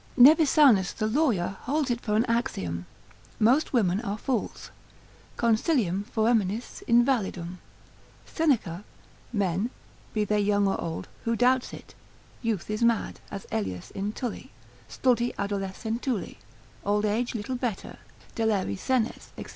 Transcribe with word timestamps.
Nevisanus 0.17 0.93
the 0.93 1.05
lawyer 1.05 1.57
holds 1.61 1.91
it 1.91 2.01
for 2.01 2.15
an 2.15 2.25
axiom, 2.25 2.87
most 3.39 3.71
women 3.71 3.99
are 4.01 4.17
fools, 4.17 4.71
consilium 5.37 6.03
foeminis 6.05 6.81
invalidum; 6.87 7.59
Seneca, 8.25 8.83
men, 9.31 9.69
be 10.15 10.23
they 10.25 10.39
young 10.39 10.67
or 10.67 10.81
old; 10.81 11.07
who 11.25 11.35
doubts 11.35 11.71
it, 11.71 11.93
youth 12.41 12.67
is 12.71 12.81
mad 12.81 13.19
as 13.29 13.45
Elius 13.51 13.91
in 13.91 14.11
Tully, 14.11 14.49
Stulti 14.89 15.35
adolescentuli, 15.37 16.37
old 16.83 17.05
age 17.05 17.35
little 17.35 17.55
better, 17.55 17.99
deleri 18.35 18.79
senes, 18.79 19.27
&c. 19.37 19.45